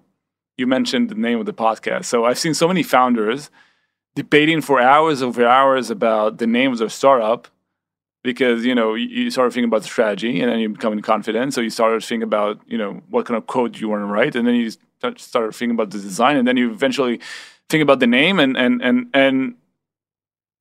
[0.56, 2.06] You mentioned the name of the podcast.
[2.06, 3.50] So I've seen so many founders
[4.14, 7.48] debating for hours over hours about the name of their startup
[8.24, 11.60] because you know you, start thinking about the strategy and then you become confident so
[11.60, 14.48] you start thinking about you know what kind of code you want to write and
[14.48, 14.70] then you
[15.18, 17.20] start thinking about the design and then you eventually
[17.68, 19.56] think about the name and and and and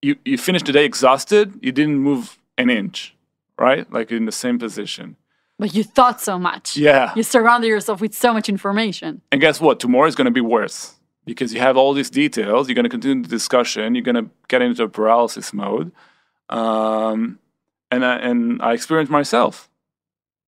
[0.00, 3.14] you you finish the day exhausted you didn't move an inch
[3.58, 5.16] right like in the same position
[5.58, 6.76] But you thought so much.
[6.76, 9.20] yeah You surrounded yourself with so much information.
[9.30, 9.78] And guess what?
[9.80, 12.68] Tomorrow is going to be worse because you have all these details.
[12.68, 13.94] You're going to continue the discussion.
[13.94, 15.92] You're going to get into a paralysis mode.
[16.48, 17.38] Um,
[17.90, 19.68] and I, and I experienced myself.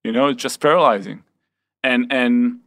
[0.03, 1.23] You know, it's just paralyzing.
[1.83, 2.61] And and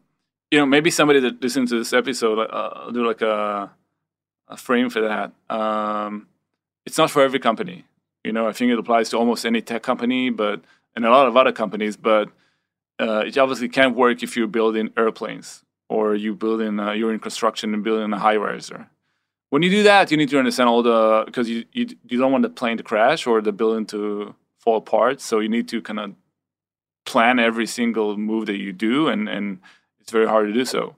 [0.52, 3.71] you know, maybe somebody that listens to this episode, uh, I'll do like a
[4.47, 5.32] a frame for that.
[5.50, 6.28] Um,
[6.86, 7.84] it's not for every company.
[8.28, 10.62] You know, I think it applies to almost any tech company, but
[10.96, 11.96] and a lot of other companies.
[11.96, 12.30] But
[13.00, 17.20] uh, it obviously can't work if you're building airplanes or you building uh, you're in
[17.20, 18.90] construction and building a high riser.
[19.50, 22.34] When you do that, you need to understand all the because you, you you don't
[22.34, 25.22] want the plane to crash or the building to fall apart.
[25.22, 26.13] So you need to kind of
[27.06, 29.60] plan every single move that you do, and and
[30.02, 30.96] it's very hard to do so.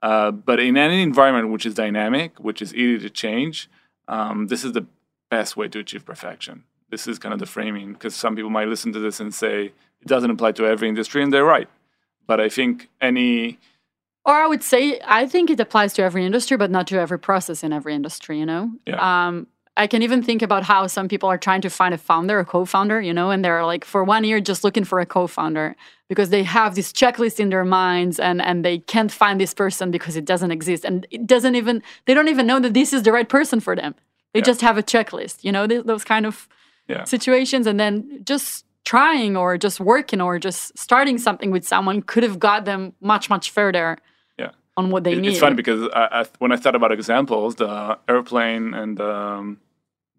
[0.00, 3.68] Uh, but in any environment which is dynamic, which is easy to change,
[4.06, 4.86] um, this is the
[5.30, 6.64] best way to achieve perfection.
[6.90, 9.72] This is kind of the framing because some people might listen to this and say
[10.00, 11.68] it doesn't apply to every industry, and they're right.
[12.26, 13.58] But I think any
[14.24, 17.18] Or I would say, I think it applies to every industry, but not to every
[17.18, 18.70] process in every industry, you know?
[18.86, 18.98] Yeah.
[19.00, 19.46] Um,
[19.78, 22.44] I can even think about how some people are trying to find a founder, a
[22.44, 25.28] co founder, you know, and they're like for one year just looking for a co
[25.28, 25.76] founder
[26.08, 29.90] because they have this checklist in their minds and, and they can't find this person
[29.92, 30.84] because it doesn't exist.
[30.84, 33.76] And it doesn't even, they don't even know that this is the right person for
[33.76, 33.94] them.
[34.38, 34.52] They Yeah.
[34.52, 36.48] just have a checklist, you know, th- those kind of
[36.86, 37.04] Yeah.
[37.04, 37.66] situations.
[37.66, 42.38] And then just trying or just working or just starting something with someone could have
[42.38, 43.98] got them much, much further
[44.38, 44.50] Yeah.
[44.76, 45.30] on what they It- need.
[45.30, 49.58] It's funny because I, I, when I thought about examples, the airplane and um,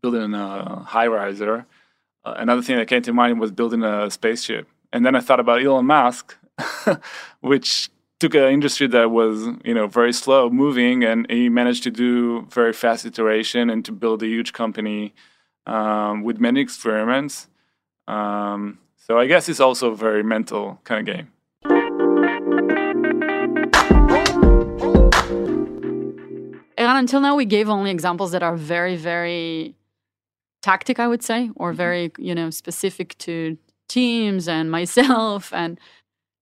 [0.02, 1.66] building a high riser,
[2.26, 4.68] uh, another thing that came to mind was building a spaceship.
[4.92, 6.36] And then I thought about Elon Musk,
[7.42, 11.92] which took an industry that was you know very slow moving, and he managed to
[11.92, 15.14] do very fast iteration and to build a huge company
[15.66, 17.48] um, with many experiments.
[18.08, 21.28] Um, so I guess it's also a very mental kind of game.
[26.78, 29.76] And until now, we gave only examples that are very, very
[30.62, 33.58] tactic, I would say, or very, you know, specific to
[33.90, 35.54] teams and myself.
[35.54, 35.80] And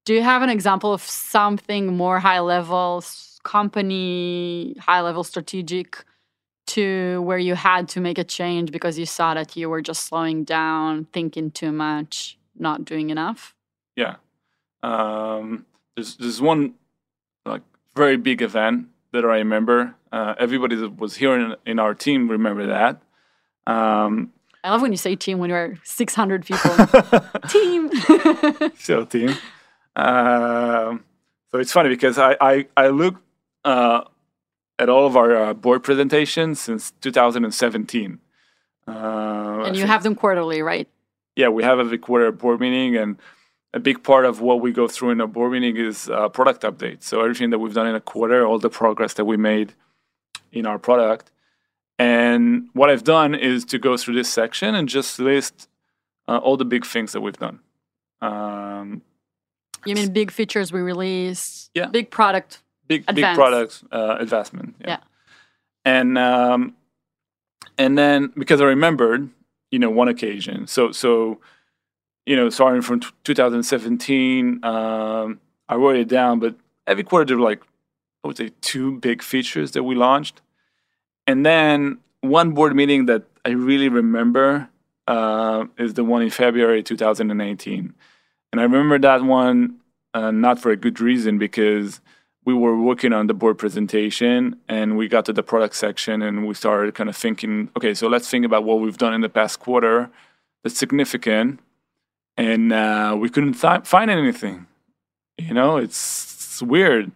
[0.07, 3.03] do you have an example of something more high level,
[3.43, 6.05] company, high level strategic
[6.67, 10.05] to where you had to make a change because you saw that you were just
[10.05, 13.53] slowing down, thinking too much, not doing enough?
[13.97, 14.15] Yeah.
[14.81, 15.65] Um,
[15.97, 16.75] there's there's one
[17.45, 19.93] like very big event that I remember.
[20.09, 23.01] Uh, everybody that was here in, in our team remember that.
[23.69, 24.31] Um,
[24.63, 26.71] I love when you say team when you're 600 people.
[27.49, 27.89] team.
[28.79, 29.35] so team.
[29.97, 31.03] Um,
[31.51, 33.15] so it's funny because I I, I look
[33.65, 34.01] uh,
[34.79, 38.19] at all of our uh, board presentations since 2017.
[38.87, 40.87] Uh, and you have them quarterly, right?
[41.37, 43.17] yeah, we have every quarter board meeting, and
[43.73, 46.63] a big part of what we go through in a board meeting is uh, product
[46.63, 47.03] updates.
[47.03, 49.73] So everything that we've done in a quarter, all the progress that we made
[50.51, 51.31] in our product.
[51.99, 55.69] And what I've done is to go through this section and just list
[56.27, 57.59] uh, all the big things that we've done.
[58.19, 59.03] Um,
[59.85, 61.71] You mean big features we released?
[61.73, 61.87] Yeah.
[61.87, 62.61] Big product.
[62.87, 63.37] big big Advance.
[63.37, 64.75] product uh, investment.
[64.85, 64.99] Yeah.
[65.85, 66.75] And um,
[67.77, 69.29] and then because I remembered,
[69.71, 70.67] you know, one occasion.
[70.67, 71.39] So so,
[72.25, 76.39] you know, starting from t- 2017, um, I wrote it down.
[76.39, 77.61] But every quarter there were like
[78.23, 80.41] I would say two big features that we launched,
[81.25, 84.69] and then one board meeting that I really remember
[85.07, 87.93] uh, is the one in February 2018,
[88.57, 89.77] and I remember that one
[90.13, 92.01] uh, not for a good reason because
[92.43, 96.47] we were working on the board presentation and we got to the product section and
[96.47, 99.29] we started kind of thinking okay so let's think about what we've done in the
[99.29, 100.09] past quarter
[100.63, 101.59] that's significant.
[102.35, 104.67] And uh, we couldn't th- find anything
[105.37, 105.77] you know?
[105.77, 107.11] It's, it's weird.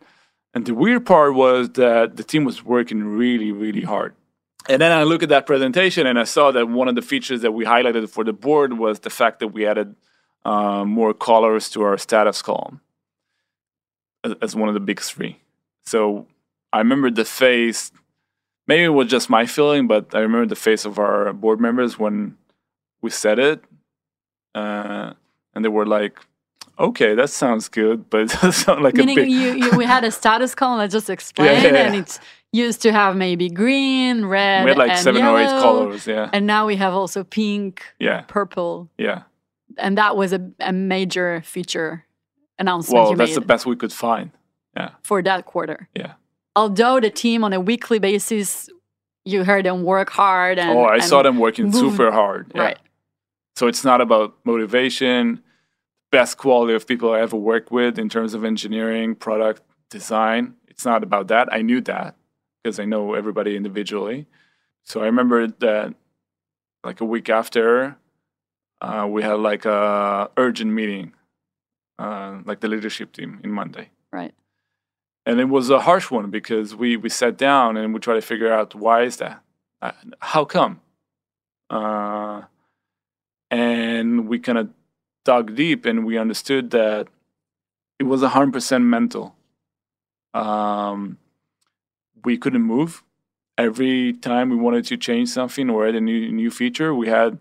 [0.53, 4.13] And the weird part was that the team was working really really hard.
[4.69, 7.41] And then i look at that presentation and i saw that one of the features
[7.41, 9.95] that we highlighted for the board was the fact that we added
[10.45, 12.81] uh, more colors to our status column
[14.41, 15.39] as- one of the big three.
[15.85, 16.27] So
[16.73, 17.91] I remember the face.
[18.67, 21.97] Maybe it was just my feeling, but I remember the face of our board members
[21.99, 22.37] when
[23.01, 23.63] we said it,
[24.55, 25.13] uh,
[25.53, 26.19] and they were like,
[26.77, 29.31] "Okay, that sounds good," but it doesn't sound like Meaning a big.
[29.31, 32.01] you, you, we had a status column that just explained, yeah, and yeah.
[32.01, 32.19] it's
[32.53, 36.05] used to have maybe green, red, we had like and seven or eight colors.
[36.05, 39.23] Yeah, And now we have also pink, yeah, purple, yeah.
[39.81, 42.05] And that was a, a major feature
[42.59, 44.31] announcement Well, that's the best we could find.
[44.77, 44.91] Yeah.
[45.03, 45.89] For that quarter.
[45.95, 46.13] Yeah.
[46.55, 48.69] Although the team on a weekly basis,
[49.25, 52.51] you heard them work hard and oh, I and- saw them working moved- super hard.
[52.55, 52.61] Yeah.
[52.61, 52.79] right.
[53.57, 55.43] So it's not about motivation,
[56.11, 60.55] best quality of people I ever worked with in terms of engineering, product design.
[60.67, 61.51] It's not about that.
[61.51, 62.15] I knew that
[62.63, 64.25] because I know everybody individually.
[64.83, 65.93] So I remember that
[66.83, 67.97] like a week after,
[68.81, 71.13] uh, we had like a urgent meeting,
[71.99, 73.89] uh, like the leadership team in Monday.
[74.11, 74.33] Right.
[75.25, 78.21] And it was a harsh one because we, we sat down and we tried to
[78.21, 79.41] figure out why is that?
[79.81, 80.81] Uh, how come?
[81.69, 82.41] Uh,
[83.51, 84.69] and we kind of
[85.23, 87.07] dug deep and we understood that
[87.99, 89.35] it was 100% mental.
[90.33, 91.19] Um,
[92.23, 93.03] we couldn't move.
[93.57, 97.37] Every time we wanted to change something or add a new, new feature, we had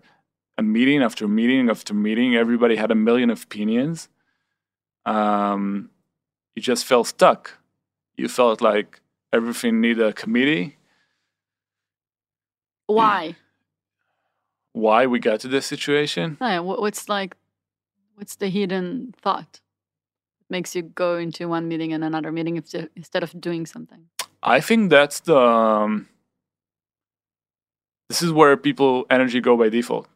[0.61, 2.35] a meeting after meeting after meeting.
[2.35, 3.97] Everybody had a million opinions.
[5.05, 5.89] Um,
[6.55, 7.41] you just felt stuck.
[8.15, 9.01] You felt like
[9.33, 10.77] everything needed a committee.
[12.85, 13.35] Why?
[14.73, 16.37] Why we got to this situation?
[16.39, 17.35] Yeah, what's like,
[18.15, 19.53] what's the hidden thought?
[20.39, 22.55] That makes you go into one meeting and another meeting
[22.95, 24.01] instead of doing something.
[24.43, 25.37] I think that's the.
[25.37, 26.07] Um,
[28.09, 30.07] this is where people energy go by default.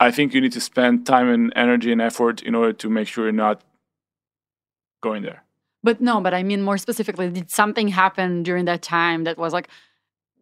[0.00, 3.06] I think you need to spend time and energy and effort in order to make
[3.06, 3.62] sure you're not
[5.02, 5.42] going there.
[5.82, 9.52] But no, but I mean more specifically, did something happen during that time that was
[9.52, 9.68] like,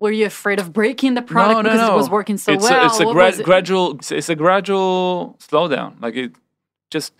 [0.00, 2.82] were you afraid of breaking the product because it was working so it's well?
[2.82, 3.44] A, it's a gra- it?
[3.44, 3.96] gradual.
[3.96, 6.00] It's, it's a gradual slowdown.
[6.00, 6.32] Like it,
[6.90, 7.12] just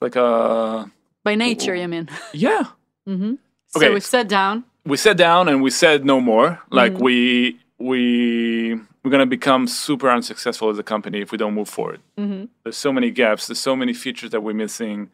[0.00, 0.90] like a
[1.24, 2.08] By nature, you mean?
[2.32, 2.64] yeah.
[3.08, 3.34] mm-hmm.
[3.76, 3.86] Okay.
[3.88, 4.64] So we sat down.
[4.84, 6.60] we sat down and we said no more.
[6.70, 7.00] Like Mhm.
[7.00, 12.00] we we we're gonna become super unsuccessful as a company if we don't move forward.
[12.16, 13.46] hmm There's so many gaps.
[13.46, 15.10] There's so many features that we're missing,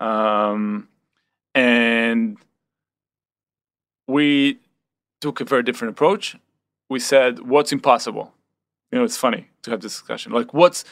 [0.00, 0.88] um,
[1.54, 2.36] and
[4.06, 4.58] we
[5.20, 6.36] took a very different approach.
[6.88, 8.32] We said, "What's impossible?"
[8.92, 10.32] You know, it's funny to have this discussion.
[10.32, 10.84] Like, what's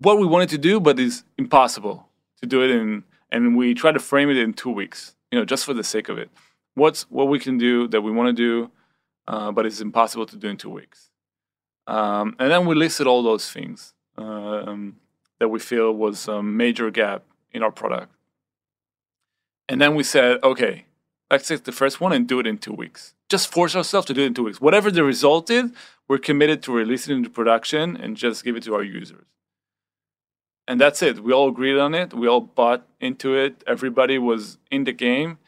[0.00, 2.08] what we wanted to do, but is impossible
[2.40, 5.14] to do it in, and we try to frame it in two weeks.
[5.30, 6.30] You know, just for the sake of it.
[6.74, 8.70] What's what we can do that we want to do,
[9.28, 11.10] uh, but it's impossible to do in two weeks.
[11.86, 14.96] Um, and then we listed all those things um,
[15.38, 18.12] that we feel was a major gap in our product.
[19.68, 20.86] And then we said, okay,
[21.30, 23.14] let's take the first one and do it in two weeks.
[23.28, 24.62] Just force ourselves to do it in two weeks.
[24.62, 25.70] Whatever the result is,
[26.08, 29.26] we're committed to releasing it into production and just give it to our users.
[30.66, 31.22] And that's it.
[31.22, 32.14] We all agreed on it.
[32.14, 33.62] We all bought into it.
[33.66, 35.38] Everybody was in the game.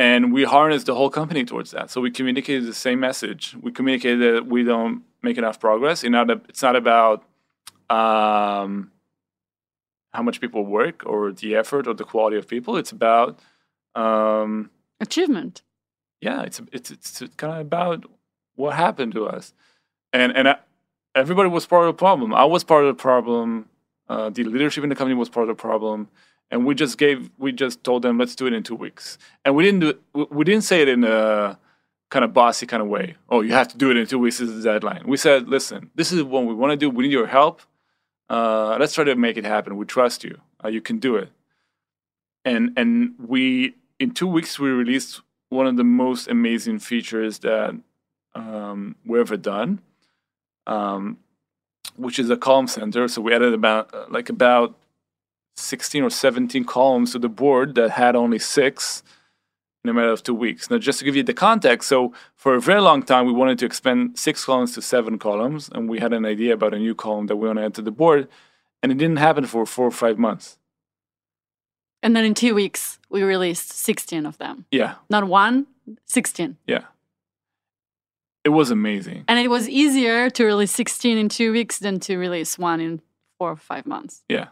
[0.00, 1.86] And we harnessed the whole company towards that.
[1.90, 3.42] So we communicated the same message.
[3.60, 6.02] We communicated that we don't make enough progress.
[6.04, 7.18] It's not, a, it's not about
[7.90, 8.90] um,
[10.14, 12.72] how much people work or the effort or the quality of people.
[12.82, 13.38] It's about,
[13.94, 14.70] um,
[15.00, 15.54] Achievement.
[16.20, 17.98] yeah, it's it's it's kind of about
[18.54, 19.52] what happened to us,
[20.12, 20.56] and and I,
[21.14, 22.34] everybody was part of the problem.
[22.34, 23.68] I was part of the problem.
[24.08, 26.08] Uh, the leadership in the company was part of the problem,
[26.50, 29.54] and we just gave we just told them let's do it in two weeks, and
[29.54, 31.58] we didn't do we- didn't say it in a
[32.10, 33.14] kind of bossy kind of way.
[33.28, 34.40] Oh, you have to do it in two weeks.
[34.40, 35.04] Is the deadline.
[35.06, 36.90] We said, listen, this is what we want to do.
[36.90, 37.62] We need your help.
[38.28, 39.76] Uh, let's try to make it happen.
[39.76, 40.40] We trust you.
[40.64, 41.30] Uh, you can do it.
[42.44, 45.20] And and we in two weeks we released
[45.50, 47.74] one of the most amazing features that
[48.34, 49.80] um, we ever done,
[50.66, 51.18] um,
[51.96, 53.08] which is a column center.
[53.08, 54.76] So we added about uh, like about
[55.56, 59.02] sixteen or seventeen columns to the board that had only six
[59.84, 60.70] in a matter of two weeks.
[60.70, 63.58] Now, just to give you the context, so for a very long time, we wanted
[63.60, 66.94] to expand six columns to seven columns, and we had an idea about a new
[66.94, 68.28] column that we want to add to the board,
[68.82, 70.58] and it didn't happen for four or five months.
[72.02, 74.64] And then in two weeks, we released 16 of them.
[74.70, 75.66] Yeah, Not one,
[76.06, 76.56] 16.
[76.66, 76.84] yeah.
[78.44, 79.24] It was amazing.
[79.28, 83.02] And it was easier to release 16 in two weeks than to release one in
[83.38, 84.24] four or five months.
[84.30, 84.48] Yeah,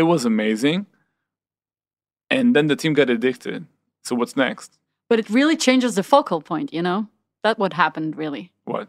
[0.00, 0.86] it was amazing.
[2.30, 3.66] And then the team got addicted.
[4.02, 4.78] So what's next?
[5.10, 7.08] But it really changes the focal point, you know?
[7.42, 8.50] That what happened, really.
[8.64, 8.88] What?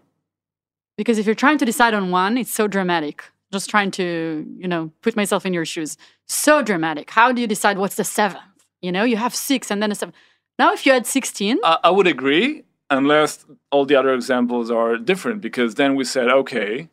[0.97, 3.23] Because if you're trying to decide on one, it's so dramatic.
[3.51, 5.97] Just trying to, you know, put myself in your shoes.
[6.27, 7.09] So dramatic.
[7.09, 8.43] How do you decide what's the seventh?
[8.81, 10.13] You know, you have six and then a seven.
[10.57, 14.95] Now, if you had 16, I, I would agree, unless all the other examples are
[14.95, 15.41] different.
[15.41, 16.87] Because then we said, okay,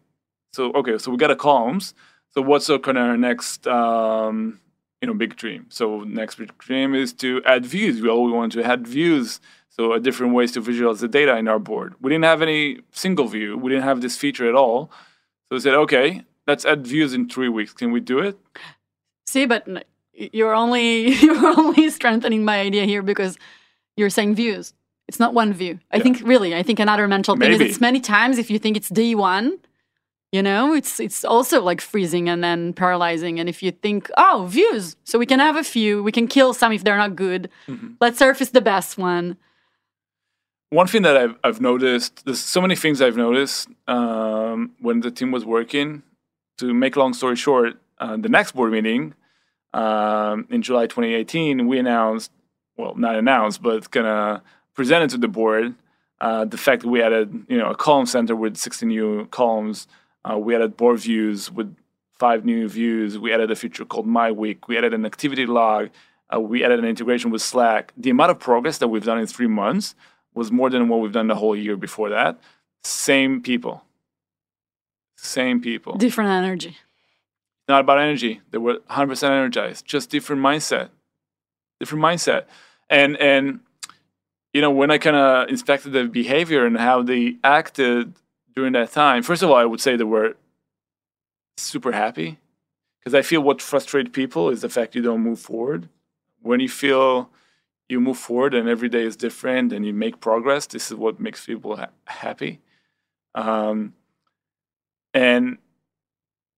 [0.53, 1.95] so okay, so we got a columns.
[2.39, 4.61] So what's our kind of our next, um,
[5.01, 5.67] you know, big dream?
[5.71, 8.01] So next big dream is to add views.
[8.01, 9.41] We always want to add views.
[9.71, 11.95] So a different ways to visualize the data in our board.
[12.01, 13.59] We didn't have any single view.
[13.59, 14.89] We didn't have this feature at all.
[15.49, 17.73] So we said, okay, let's add views in three weeks.
[17.73, 18.39] Can we do it?
[19.27, 19.67] see, but
[20.15, 23.37] you're only you're only strengthening my idea here because
[23.97, 24.75] you're saying views.
[25.09, 25.81] It's not one view.
[25.91, 26.05] I Yeah.
[26.05, 27.65] think really, I think another mental thing Maybe.
[27.65, 29.59] is it's many times if you think it's D one,
[30.33, 33.41] you know, it's it's also like freezing and then paralyzing.
[33.41, 36.53] And if you think, oh, views, so we can have a few, we can kill
[36.53, 37.49] some if they're not good.
[37.67, 37.97] Mhm.
[38.01, 39.37] Let's surface the best one.
[40.71, 45.11] One thing that I've, I've noticed, there's so many things I've noticed um, when the
[45.11, 46.03] team was working.
[46.59, 49.15] To make a long story short, uh, the next board meeting
[49.73, 52.33] um, in July 2018, we announced,
[52.77, 54.41] well, not announced, but kind of
[54.75, 55.75] presented to the board
[56.21, 59.87] uh, the fact that we added, you know, a column center with 60 new columns.
[60.25, 61.77] Uh, we added board views with
[62.19, 63.19] five new views.
[63.19, 64.69] We added a feature called My Week.
[64.69, 65.91] We added an activity log.
[66.35, 67.93] Uh, we added an integration with Slack.
[67.97, 69.95] The amount of progress that we've done in three months
[70.35, 72.39] was more than what we've done the whole year before that.
[72.83, 73.83] Same people.
[75.17, 75.97] Same people.
[75.97, 76.77] Different energy.
[77.69, 78.41] Not about energy.
[78.51, 79.85] They were 100% energized.
[79.85, 80.91] Just different mindset.
[81.81, 82.45] Different mindset.
[82.89, 83.61] And and
[84.55, 88.15] you know when I kind of inspected their behavior and how they acted
[88.59, 89.23] during that time.
[89.23, 90.35] First of all, I would say they were
[91.57, 92.39] super happy
[92.99, 95.89] because I feel what frustrates people is the fact you don't move forward.
[96.43, 97.31] When you feel
[97.89, 101.21] you move forward and every day is different and you make progress, this is what
[101.21, 102.59] makes people ha- happy.
[103.37, 103.95] Um,
[105.15, 105.59] and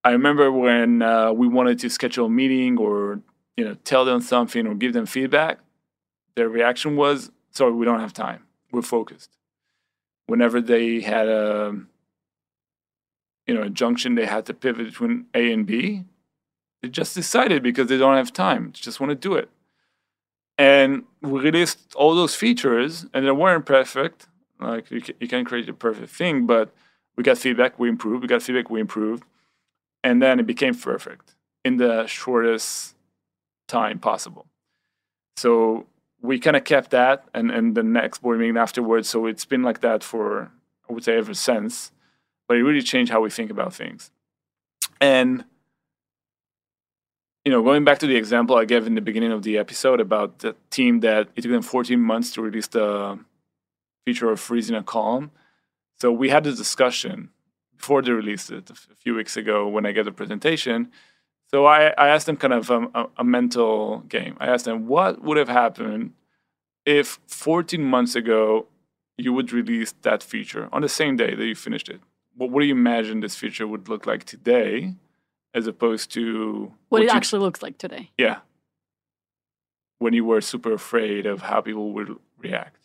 [0.03, 3.21] I remember when uh, we wanted to schedule a meeting or
[3.59, 5.59] you know tell them something or give them feedback,
[6.35, 8.45] their reaction was, "Sorry, we don't have time.
[8.73, 9.37] We're focused."
[10.27, 11.75] Whenever they had a
[13.51, 16.05] you know a junction, they had to pivot between A and B.
[16.83, 18.67] They just decided because they don't have time.
[18.67, 19.51] They just want to do it.
[20.57, 24.29] And we released all those features, and they weren't perfect.
[24.61, 26.73] Like you, you can't create a perfect thing, but
[27.17, 28.23] we got feedback, we improved.
[28.23, 29.25] We got feedback, we improved,
[30.05, 31.35] and then it became perfect
[31.65, 32.95] in the shortest
[33.67, 34.47] time possible.
[35.37, 35.87] So
[36.23, 39.09] we kind of kept that, and and the next board meeting afterwards.
[39.09, 40.53] So it's been like that for
[40.89, 41.91] I would say ever since.
[42.51, 44.11] But it really changed how we think about things.
[45.01, 45.45] And
[47.45, 50.01] you know, going back to the example I gave in the beginning of the episode
[50.01, 53.21] about the team that it took them 14 months to release the
[54.05, 55.31] feature of freezing a column.
[56.01, 57.31] So we had this discussion
[57.77, 60.91] before they released it a few weeks ago when I gave the presentation.
[61.53, 64.37] So I, I asked them kind of um, a, a mental game.
[64.41, 66.15] I asked them what would have happened
[66.85, 68.67] if 14 months ago
[69.17, 72.01] you would release that feature on the same day that you finished it.
[72.37, 74.95] What, what do you imagine this feature would look like today,
[75.55, 78.11] as opposed to What, it you- actually looks like today.
[78.19, 78.39] yeah.
[79.99, 82.79] When you were super afraid of how people would react.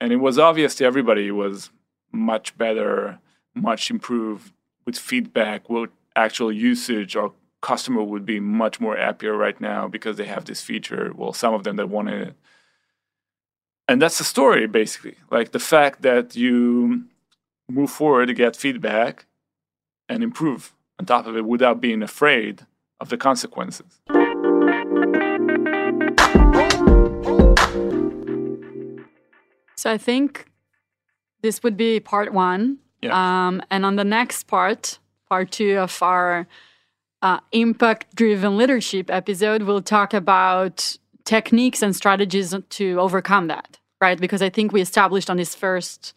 [0.00, 1.70] And it was obvious to everybody it was
[2.12, 3.18] much better,
[3.54, 4.52] much improved
[4.84, 7.16] with feedback, with actual usage.
[7.16, 7.32] Our
[7.62, 11.12] customer would be much more happier right now because they have this feature.
[11.14, 12.34] Well, some of them that wanted it.
[13.88, 15.16] And that's the story basically.
[15.30, 17.04] Like the fact that you
[17.68, 19.26] move forward to get feedback
[20.08, 22.66] and improve on top of it without being afraid
[23.00, 24.00] of the consequences.
[29.76, 30.46] So I think
[31.42, 32.78] this would be part one.
[33.00, 33.48] Yeah.
[33.48, 36.46] Um, and on the next part, part two of our
[37.20, 44.20] uh, impact driven leadership episode, we'll talk about techniques and strategies to overcome that, right?
[44.20, 46.14] Because I think we established on this first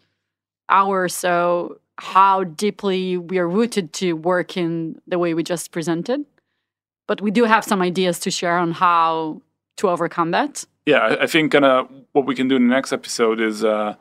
[0.70, 5.72] hour or so how deeply we are rooted to work in the way we just
[5.72, 6.26] presented.
[7.07, 9.41] But we do have some ideas to share on how
[9.78, 10.66] to overcome that.
[10.86, 13.95] Yeah, I, think kind of what we can do in the next episode is uh,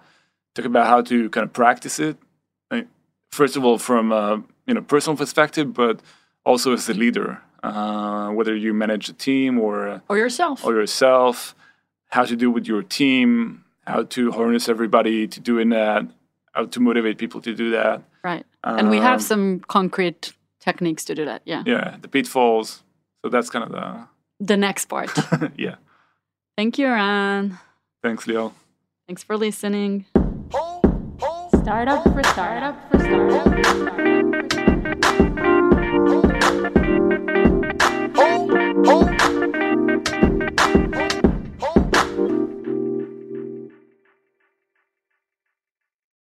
[0.55, 2.17] talk about how to kind of practice it.
[3.31, 6.01] First of all, from a you know personal perspective, but
[6.45, 11.57] also as a leader, uh, whether you manage a team or or yourself or yourself,
[12.11, 16.07] how to do with your team, how to harness everybody to doing that,
[16.55, 18.03] how to motivate people to do that.
[18.23, 21.43] Right, um, and we have some concrete techniques to do that.
[21.45, 22.83] Yeah, yeah, the pitfalls.
[23.23, 24.07] So that's kind of the
[24.41, 25.11] the next part.
[25.57, 25.77] yeah.
[26.57, 27.59] Thank you, Ran.
[28.03, 28.53] Thanks, Lior.
[29.07, 30.07] Thanks for listening.
[31.63, 33.61] Startup for startup for startup.
[33.71, 33.83] For
[36.21, 37.04] startup.